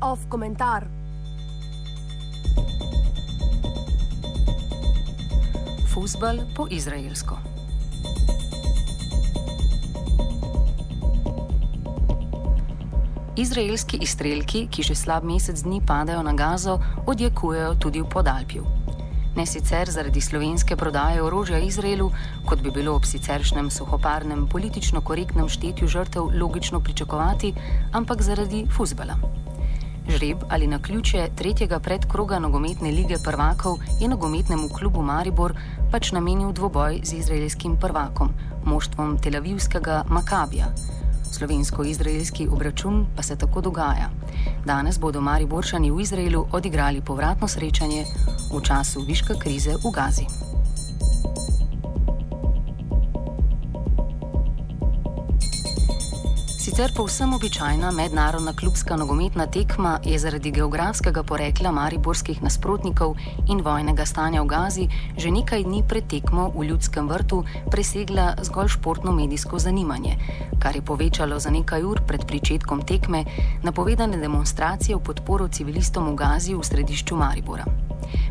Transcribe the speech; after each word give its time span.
Off 0.00 0.20
komentar. 0.28 0.86
Fusbal 5.90 6.38
po 6.54 6.66
izraelsko. 6.70 7.38
Izraelski 13.36 13.98
izstrelki, 14.02 14.68
ki 14.70 14.82
že 14.82 14.94
slab 14.94 15.24
mesec 15.24 15.62
dni 15.62 15.82
padajo 15.86 16.22
na 16.22 16.32
gazo, 16.32 16.78
odjekujejo 17.06 17.74
tudi 17.74 18.00
v 18.00 18.06
Podalpju. 18.06 18.77
Ne 19.38 19.44
sicer 19.46 19.86
zaradi 19.86 20.20
slovenske 20.20 20.76
prodaje 20.76 21.22
orožja 21.22 21.58
Izraelu, 21.62 22.08
kot 22.46 22.62
bi 22.62 22.72
bilo 22.74 22.96
ob 22.98 23.04
siceršnjem 23.06 23.68
suhoparnem 23.70 24.48
politično 24.50 25.00
korektnem 25.00 25.46
štetju 25.48 25.86
žrtev 25.88 26.32
logično 26.40 26.80
pričakovati, 26.80 27.52
ampak 27.92 28.22
zaradi 28.22 28.64
fusbala. 28.76 29.14
Žreb 30.08 30.42
ali 30.48 30.66
na 30.66 30.82
ključe 30.82 31.28
tretjega 31.38 31.78
predkroga 31.78 32.38
nogometne 32.38 32.90
lige 32.90 33.18
prvakov 33.24 33.78
je 34.00 34.08
nogometnemu 34.08 34.68
klubu 34.68 35.02
Maribor 35.02 35.54
pač 35.92 36.10
namenil 36.12 36.52
dvoboj 36.52 37.00
z 37.04 37.22
izraelskim 37.22 37.76
prvakom, 37.78 38.34
moštvom 38.64 39.18
telavivskega 39.22 40.04
Makabija. 40.08 40.72
Slovensko-izraelski 41.32 42.48
obračun 42.48 43.06
pa 43.16 43.22
se 43.22 43.36
tako 43.36 43.60
dogaja. 43.60 44.10
Danes 44.64 44.98
bodo 44.98 45.20
Mari 45.20 45.46
Boršani 45.46 45.90
v 45.90 46.00
Izraelu 46.00 46.46
odigrali 46.52 47.00
povratno 47.00 47.48
srečanje 47.48 48.04
v 48.52 48.62
času 48.62 49.00
viške 49.00 49.34
krize 49.40 49.76
v 49.84 49.90
Gazi. 49.94 50.47
Sicer 56.78 56.94
povsem 56.94 57.32
običajna 57.34 57.90
mednarodna 57.90 58.52
klubska 58.52 58.96
nogometna 58.96 59.46
tekma 59.46 59.98
je 60.04 60.18
zaradi 60.18 60.50
geografskega 60.50 61.22
porekla 61.22 61.72
mariborskih 61.74 62.42
nasprotnikov 62.42 63.16
in 63.50 63.62
vojnega 63.66 64.06
stanja 64.06 64.42
v 64.42 64.46
Gazi 64.46 64.86
že 65.16 65.30
nekaj 65.30 65.64
dni 65.66 65.82
pred 65.88 66.06
tekmo 66.06 66.52
v 66.54 66.68
ljudskem 66.70 67.08
vrtu 67.08 67.42
presegla 67.70 68.36
zgolj 68.42 68.68
športno 68.68 69.12
medijsko 69.12 69.58
zanimanje, 69.58 70.14
kar 70.62 70.76
je 70.76 70.82
povečalo 70.82 71.40
za 71.40 71.50
nekaj 71.50 71.82
ur 71.82 72.00
pred 72.06 72.22
pričetkom 72.26 72.86
tekme 72.86 73.24
napovedane 73.62 74.16
demonstracije 74.16 74.96
v 74.96 75.02
podporo 75.02 75.48
civilistom 75.48 76.12
v 76.12 76.14
Gazi 76.14 76.54
v 76.54 76.62
središču 76.62 77.16
Maribora. 77.16 77.66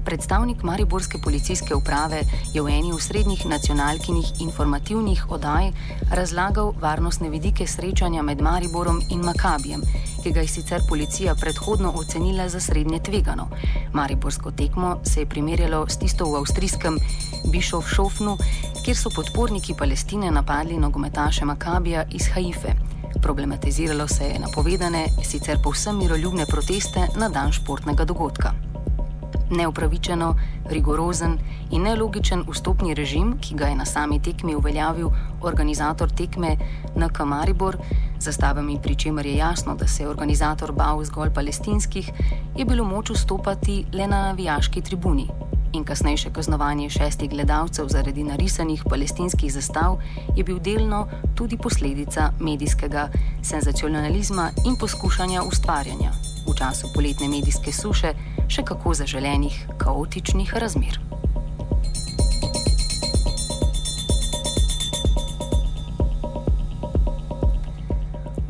Predstavnik 0.07 0.63
Mariborske 0.63 1.17
policijske 1.17 1.75
uprave 1.75 2.21
je 2.53 2.61
v 2.61 2.67
eni 2.67 2.93
od 2.93 3.01
srednjih 3.01 3.45
nacionalkinih 3.45 4.41
informativnih 4.41 5.25
oddaj 5.31 5.71
razlagal 6.11 6.71
varnostne 6.81 7.29
vidike 7.29 7.67
srečanja 7.67 8.21
med 8.21 8.41
Mariborom 8.41 9.01
in 9.09 9.19
Makabijem, 9.19 9.81
ki 10.23 10.31
ga 10.31 10.39
je 10.39 10.47
sicer 10.47 10.85
policija 10.89 11.35
predhodno 11.35 11.91
ocenila 11.95 12.47
za 12.49 12.59
srednje 12.59 12.99
tvegano. 12.99 13.49
Mariborsko 13.93 14.51
tekmo 14.51 14.99
se 15.03 15.19
je 15.19 15.29
primerjalo 15.29 15.83
s 15.89 15.97
tisto 15.97 16.25
v 16.31 16.39
avstrijskem 16.39 16.99
Bišov-Šofnu, 17.51 18.37
kjer 18.85 18.97
so 18.97 19.11
podporniki 19.15 19.75
Palestine 19.77 20.31
napadli 20.31 20.77
nogometaše 20.77 21.45
Makabija 21.45 22.05
iz 22.11 22.29
Haife. 22.33 22.77
Problematiziralo 23.21 24.07
se 24.07 24.23
je 24.23 24.39
napovedane, 24.39 25.05
sicer 25.23 25.59
povsem 25.63 25.97
miroljubne 25.97 26.45
proteste 26.45 27.07
na 27.15 27.29
dan 27.29 27.51
športnega 27.51 28.05
dogodka 28.05 28.66
neupravičeno, 29.49 30.35
rigorozen 30.69 31.37
in 31.71 31.81
nelogičen 31.81 32.43
vstopni 32.49 32.93
režim, 32.93 33.37
ki 33.41 33.55
ga 33.55 33.67
je 33.67 33.75
na 33.75 33.85
sami 33.85 34.19
tekmi 34.21 34.55
uveljavil 34.55 35.09
organizator 35.41 36.11
tekme 36.11 36.55
NK 36.95 37.25
Maribor, 37.25 37.77
zastavami 38.19 38.79
pri 38.83 38.95
čemer 38.95 39.25
je 39.25 39.35
jasno, 39.35 39.75
da 39.75 39.87
se 39.87 40.03
je 40.03 40.09
organizator 40.09 40.71
bal 40.71 41.03
zgolj 41.03 41.33
palestinskih, 41.33 42.11
je 42.55 42.65
bilo 42.65 42.85
moč 42.85 43.09
vstopati 43.09 43.85
le 43.93 44.07
na 44.07 44.21
navijaški 44.21 44.81
tribuni. 44.81 45.27
In 45.73 45.83
kasnejše 45.83 46.29
kaznovanje 46.33 46.89
šestih 46.89 47.29
gledalcev 47.29 47.87
zaradi 47.87 48.23
narisanih 48.23 48.83
palestinskih 48.89 49.53
zastav 49.53 49.97
je 50.35 50.43
bil 50.43 50.59
delno 50.59 51.07
tudi 51.35 51.57
posledica 51.57 52.31
medijskega 52.39 53.09
senzacionalizma 53.43 54.49
in 54.65 54.75
poskušanja 54.79 55.43
ustvarjanja 55.43 56.36
času 56.57 56.89
poletne 56.93 57.27
medijske 57.29 57.71
suše 57.71 58.13
še 58.49 58.63
kako 58.65 58.93
zaželenih, 58.97 59.67
kaotičnih 59.77 60.53
razmer. 60.57 60.97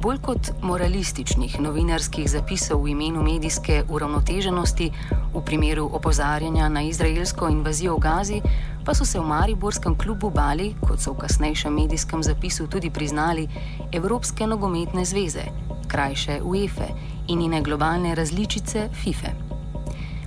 Bolj 0.07 0.21
kot 0.23 0.51
moralističnih 0.63 1.57
novinarskih 1.59 2.29
zapisov 2.31 2.85
v 2.85 2.93
imenu 2.93 3.23
medijske 3.23 3.81
uravnoteženosti 3.91 4.91
v 5.33 5.41
primeru 5.43 5.89
opozarjanja 5.91 6.69
na 6.69 6.85
izraelsko 6.87 7.49
invazijo 7.51 7.97
v 7.97 8.05
Gazi, 8.07 8.41
pa 8.85 8.95
so 8.95 9.05
se 9.05 9.19
v 9.19 9.27
Mariborskem 9.27 9.97
klubu 9.99 10.29
bali, 10.31 10.71
kot 10.79 11.03
so 11.03 11.11
v 11.11 11.25
kasnejšem 11.25 11.75
medijskem 11.75 12.23
zapisu 12.23 12.69
tudi 12.71 12.89
priznali, 12.89 13.49
Evropske 13.91 14.47
nogometne 14.47 15.03
zveze, 15.05 15.43
krajše 15.87 16.41
UEFA 16.43 16.87
in 17.27 17.39
njene 17.39 17.61
globalne 17.61 18.15
različice 18.15 18.89
FIFA 19.03 19.47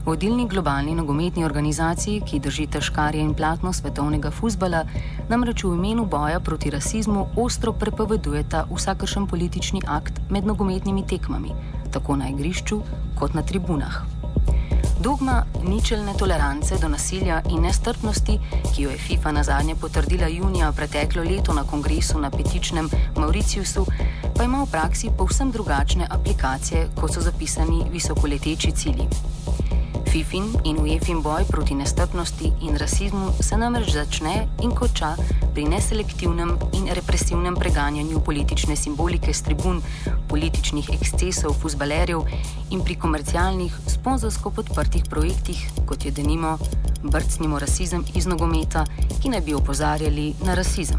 vodilni 0.04 0.48
globalni 0.48 0.94
nogometni 0.94 1.44
organizaciji, 1.44 2.22
ki 2.26 2.41
držite 2.41 2.81
škarje 2.81 3.21
in 3.22 3.34
platno 3.34 3.72
svetovnega 3.72 4.31
futbola, 4.31 4.84
namreč 5.28 5.65
v 5.65 5.75
imenu 5.75 6.06
boja 6.06 6.41
proti 6.41 6.70
rasizmu 6.70 7.26
ostro 7.37 7.72
prepovedujeta 7.72 8.65
vsakršen 8.70 9.26
politični 9.26 9.82
akt 9.87 10.20
med 10.31 10.47
nogometnimi 10.47 11.06
tekmami, 11.06 11.53
tako 11.93 12.16
na 12.16 12.28
igrišču 12.28 12.81
kot 13.19 13.34
na 13.34 13.43
tribunah. 13.43 14.19
Dogma 15.00 15.44
ničelne 15.65 16.12
tolerance 16.12 16.77
do 16.78 16.88
nasilja 16.88 17.41
in 17.49 17.62
nestrpnosti, 17.62 18.38
ki 18.75 18.83
jo 18.83 18.91
je 18.91 18.99
FIFA 18.99 19.33
na 19.33 19.43
zadnje 19.43 19.75
potrdila 19.75 20.28
junija 20.28 20.72
preteklo 20.72 21.22
leto 21.22 21.55
na 21.55 21.65
kongresu 21.65 22.21
na 22.21 22.31
petičnem 22.31 22.91
Mauriciusu, 23.16 23.87
pa 24.37 24.44
ima 24.44 24.61
v 24.65 24.71
praksi 24.71 25.09
povsem 25.16 25.50
drugačne 25.50 26.06
aplikacije, 26.11 26.88
kot 27.00 27.15
so 27.15 27.21
zapisani 27.21 27.87
visokoleteči 27.93 28.72
cilji. 28.72 29.09
FIFIN 30.10 30.44
in 30.65 30.78
UEFIN 30.82 31.21
boj 31.22 31.44
proti 31.47 31.75
nestrpnosti 31.75 32.48
in 32.66 32.75
rasizmu 32.76 33.28
se 33.41 33.56
namreč 33.56 33.93
začne 33.94 34.48
in 34.62 34.72
konča 34.75 35.12
pri 35.54 35.69
neselektivnem 35.71 36.50
in 36.75 36.88
represivnem 36.98 37.54
preganjanju 37.54 38.20
politične 38.26 38.76
simbolike 38.76 39.31
s 39.34 39.44
tribun, 39.47 39.78
političnih 40.28 40.91
ekscesov 40.97 41.54
fuzbalerjev 41.62 42.26
in 42.70 42.82
pri 42.82 42.99
komercialnih, 42.99 43.78
sponzorsko 43.87 44.50
podprtih 44.50 45.06
projektih, 45.06 45.62
kot 45.87 46.04
je 46.04 46.10
denimo 46.10 46.59
Brcnimo 47.03 47.59
rasizem 47.59 48.04
iz 48.15 48.26
nogometa, 48.26 48.84
ki 49.22 49.31
naj 49.31 49.47
bi 49.47 49.54
opozarjali 49.54 50.34
na 50.43 50.59
rasizem. 50.59 50.99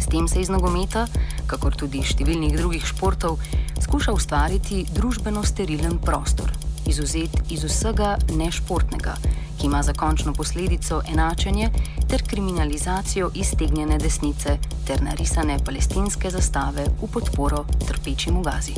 S 0.00 0.10
tem 0.10 0.26
se 0.28 0.42
iz 0.42 0.50
nogometa, 0.50 1.06
kakor 1.46 1.78
tudi 1.78 2.02
številnih 2.02 2.58
drugih 2.58 2.86
športov, 2.86 3.38
skuša 3.78 4.12
ustvariti 4.12 4.88
družbeno 4.90 5.46
sterilen 5.46 6.02
prostor 6.02 6.65
izuzet 6.86 7.30
iz 7.50 7.64
vsega 7.64 8.16
nešportnega, 8.32 9.14
ki 9.58 9.66
ima 9.66 9.82
za 9.82 9.92
končno 9.92 10.32
posledico 10.32 11.00
enačenje 11.12 11.70
ter 12.08 12.22
kriminalizacijo 12.26 13.30
iztegnjene 13.34 13.98
desnice 13.98 14.58
ter 14.86 15.02
narisane 15.02 15.58
palestinske 15.64 16.30
zastave 16.30 16.86
v 17.02 17.08
podporo 17.12 17.64
trpečim 17.88 18.38
v 18.38 18.42
Gazi. 18.42 18.74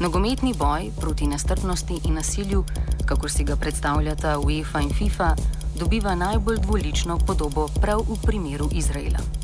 Nogometni 0.00 0.54
boj 0.58 0.90
proti 1.00 1.26
nestrpnosti 1.26 2.00
in 2.04 2.14
nasilju, 2.14 2.64
kako 3.04 3.28
si 3.28 3.44
ga 3.44 3.56
predstavljata 3.56 4.38
UEFA 4.38 4.80
in 4.80 4.94
FIFA, 4.94 5.34
dobiva 5.78 6.14
najbolj 6.14 6.58
dvolično 6.58 7.18
podobo 7.18 7.68
prav 7.80 8.00
v 8.08 8.16
primeru 8.22 8.68
Izraela. 8.72 9.39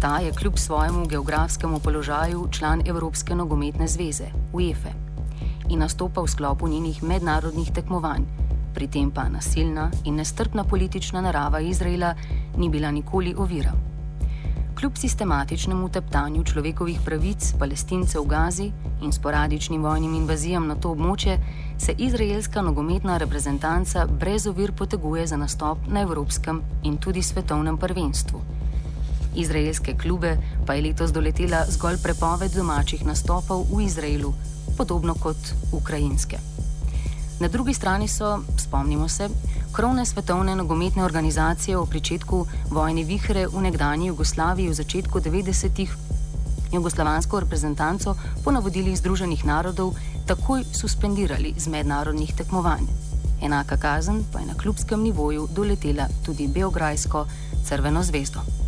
Ta 0.00 0.18
je 0.18 0.32
kljub 0.32 0.58
svojemu 0.58 1.06
geografskemu 1.06 1.78
položaju 1.78 2.48
član 2.50 2.82
Evropske 2.86 3.34
nogometne 3.34 3.88
zveze, 3.88 4.24
UEFA, 4.52 4.88
in 5.68 5.78
nastopa 5.78 6.20
v 6.20 6.28
sklopu 6.28 6.68
njenih 6.68 7.02
mednarodnih 7.02 7.70
tekmovanj, 7.74 8.24
pri 8.74 8.86
tem 8.88 9.10
pa 9.10 9.28
nasilna 9.28 9.90
in 10.04 10.14
nestrpna 10.14 10.64
politična 10.64 11.20
narava 11.20 11.60
Izraela 11.60 12.14
ni 12.56 12.68
bila 12.68 12.90
nikoli 12.90 13.34
ovira. 13.38 13.72
Kljub 14.78 14.96
sistematičnemu 14.96 15.88
teptanju 15.88 16.44
človekovih 16.44 17.00
pravic 17.04 17.52
palestincev 17.58 18.22
v 18.22 18.28
Gazi 18.28 18.70
in 19.02 19.12
sporadičnim 19.12 19.82
vojnim 19.82 20.14
invazijam 20.14 20.66
na 20.66 20.74
to 20.74 20.94
območje, 20.94 21.36
se 21.78 21.92
izraelska 21.98 22.62
nogometna 22.62 23.18
reprezentanca 23.18 24.06
brez 24.06 24.46
ovir 24.46 24.72
poteguje 24.72 25.26
za 25.26 25.36
nastop 25.36 25.78
na 25.88 26.00
evropskem 26.00 26.62
in 26.82 26.96
tudi 26.96 27.22
svetovnem 27.22 27.76
prvenstvu. 27.76 28.59
Izraelske 29.34 29.94
klube 29.94 30.36
pa 30.66 30.74
je 30.74 30.82
letos 30.82 31.12
doletela 31.12 31.64
zgolj 31.70 31.98
prepoved 32.02 32.52
domačih 32.54 33.04
nastopov 33.06 33.66
v 33.70 33.84
Izraelu, 33.84 34.34
podobno 34.76 35.14
kot 35.14 35.54
ukrajinske. 35.72 36.38
Na 37.40 37.48
drugi 37.48 37.74
strani 37.74 38.08
so, 38.08 38.42
spomnimo 38.58 39.08
se, 39.08 39.28
krovne 39.72 40.04
svetovne 40.06 40.56
nogometne 40.56 41.04
organizacije 41.04 41.76
v 41.76 41.86
začetku 41.92 42.46
vojne 42.70 43.04
vihre 43.04 43.46
v 43.46 43.62
nekdanji 43.62 44.06
Jugoslaviji 44.06 44.68
v 44.68 44.74
začetku 44.74 45.20
90-ih 45.20 45.96
jugoslovansko 46.72 47.40
reprezentanco 47.40 48.14
po 48.44 48.52
navodilih 48.52 48.98
Združenih 48.98 49.44
narodov 49.44 49.96
takoj 50.26 50.64
suspendirali 50.72 51.54
z 51.56 51.66
mednarodnih 51.66 52.34
tekmovanj. 52.36 52.86
Enaka 53.42 53.76
kazen 53.76 54.24
pa 54.32 54.40
je 54.40 54.46
na 54.46 54.54
klubskem 54.54 55.02
nivoju 55.02 55.48
doletela 55.54 56.06
tudi 56.24 56.48
Beograjsko 56.48 57.26
Crveno 57.64 58.02
zvezdo. 58.02 58.59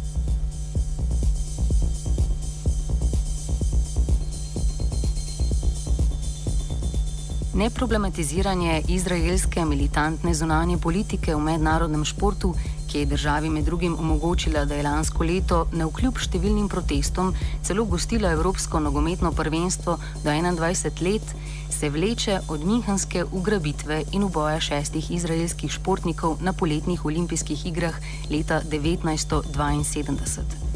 Neproblematiziranje 7.54 8.82
izraelske 8.88 9.64
militantne 9.64 10.34
zunanje 10.34 10.78
politike 10.78 11.34
v 11.34 11.40
mednarodnem 11.40 12.04
športu, 12.04 12.54
ki 12.88 12.98
je 12.98 13.06
državi 13.06 13.50
med 13.50 13.64
drugim 13.64 13.96
omogočila, 13.98 14.64
da 14.64 14.74
je 14.74 14.82
lansko 14.82 15.24
leto 15.24 15.66
na 15.72 15.84
vkljub 15.84 16.16
številnim 16.16 16.68
protestom 16.72 17.34
celo 17.62 17.84
gostila 17.84 18.32
Evropsko 18.32 18.80
nogometno 18.80 19.32
prvenstvo 19.36 19.98
do 20.24 20.30
21 20.30 21.02
let, 21.04 21.22
se 21.68 21.90
vleče 21.90 22.40
od 22.48 22.64
minhanske 22.64 23.24
ugrabitve 23.24 24.02
in 24.12 24.24
uboja 24.24 24.60
šestih 24.60 25.10
izraelskih 25.10 25.72
športnikov 25.76 26.38
na 26.40 26.52
poletnih 26.52 27.04
olimpijskih 27.04 27.66
igrah 27.66 28.00
leta 28.30 28.62
1972. 28.64 30.72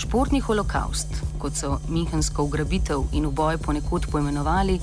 Športni 0.00 0.40
holokaust, 0.40 1.12
kot 1.38 1.54
so 1.54 1.78
minhansko 1.88 2.42
ugrabitev 2.48 3.04
in 3.12 3.26
uboj 3.28 3.58
ponekod 3.62 4.06
poimenovali, 4.10 4.80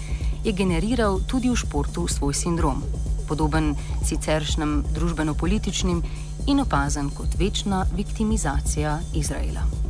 je 0.47 0.53
generiral 0.55 1.19
tudi 1.27 1.49
v 1.51 1.59
športu 1.59 2.07
svoj 2.07 2.31
sindrom, 2.31 2.79
podoben 3.27 3.75
siceršnjem 3.99 4.85
družbeno-političnim 4.95 5.99
in 6.47 6.63
opazen 6.63 7.11
kot 7.11 7.35
večna 7.35 7.83
viktimizacija 7.91 8.99
Izraela. 9.11 9.86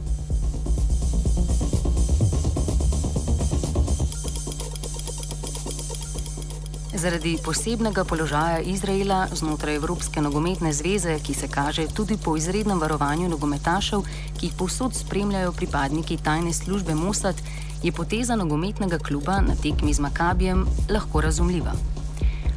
Zaradi 6.97 7.37
posebnega 7.45 8.01
položaja 8.03 8.59
Izraela 8.59 9.27
znotraj 9.29 9.75
Evropske 9.75 10.21
nogometne 10.21 10.73
zveze, 10.73 11.19
ki 11.21 11.33
se 11.33 11.47
kaže 11.47 11.85
tudi 11.93 12.17
po 12.17 12.33
izrednem 12.37 12.79
varovanju 12.81 13.29
nogometašev, 13.29 14.01
ki 14.37 14.45
jih 14.47 14.55
povsod 14.57 14.95
spremljajo 14.95 15.51
pripadniki 15.51 16.17
tajne 16.17 16.53
službe 16.53 16.95
Mossad, 16.95 17.35
je 17.83 17.91
poteza 17.91 18.35
nogometnega 18.35 18.97
kluba 18.97 19.41
na 19.41 19.55
tekmi 19.55 19.93
z 19.93 19.99
Makabijem 19.99 20.65
lahko 20.89 21.21
razumljiva. 21.21 21.77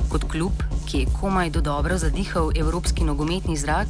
Kot 0.08 0.24
klub, 0.24 0.64
ki 0.88 0.98
je 0.98 1.12
komaj 1.20 1.50
do 1.50 1.60
dobro 1.60 1.98
zadihal 1.98 2.50
evropski 2.56 3.04
nogometni 3.04 3.56
zrak, 3.56 3.88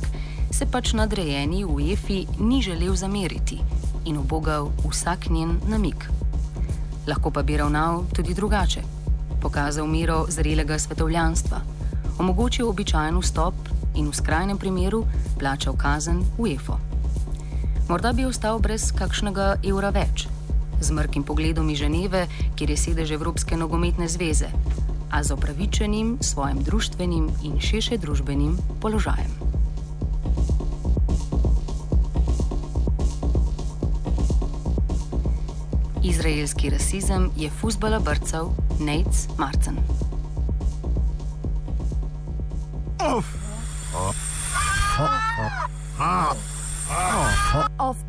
se 0.50 0.66
pač 0.66 0.92
nadrejeni 0.92 1.64
v 1.64 1.74
UEFI 1.74 2.26
ni 2.38 2.62
želel 2.62 2.96
zameriti 2.96 3.60
in 4.04 4.18
obogal 4.18 4.72
vsak 4.90 5.30
njen 5.30 5.60
namik. 5.68 6.10
Lahko 7.06 7.30
pa 7.30 7.42
bi 7.42 7.56
ravnal 7.56 8.04
tudi 8.14 8.34
drugače. 8.34 8.99
Pokazal 9.40 9.86
miro 9.86 10.26
zrelega 10.28 10.78
svetovljanstva, 10.78 11.60
omogočil 12.18 12.68
običajen 12.68 13.18
vstop 13.20 13.54
in 13.94 14.10
v 14.10 14.14
skrajnem 14.14 14.58
primeru 14.58 15.04
plačal 15.38 15.76
kazen 15.76 16.24
UEFO. 16.38 16.78
Morda 17.88 18.12
bi 18.12 18.24
ostal 18.24 18.60
brez 18.60 18.92
kakšnega 18.92 19.56
evra 19.64 19.90
več 19.90 20.28
z 20.80 20.92
mrkim 20.92 21.22
pogledom 21.22 21.68
iz 21.70 21.78
Ženeve, 21.78 22.26
kjer 22.56 22.70
je 22.70 22.76
sedež 22.76 23.10
Evropske 23.12 23.56
nogometne 23.56 24.08
zveze, 24.08 24.48
a 25.10 25.22
z 25.22 25.32
opravičenim 25.32 26.18
svojim 26.20 26.62
družbenim 26.64 27.28
in 27.44 27.60
širše 27.60 27.98
družbenim 27.98 28.56
položajem. 28.80 29.30
Izraelski 36.02 36.70
rasizem 36.70 37.30
je 37.36 37.50
fusbala 37.50 38.00
brcal 38.00 38.54
Nate 38.80 39.28
Marcen. 39.36 39.76
Off. 42.98 43.26
Off. 43.94 44.16
Off. 44.98 45.70
Off. 46.00 46.38
Off. 46.90 47.70
Off. 47.78 48.06